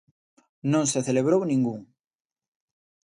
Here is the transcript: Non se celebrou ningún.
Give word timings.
Non 0.71 0.83
se 0.91 1.05
celebrou 1.07 1.41
ningún. 1.45 1.79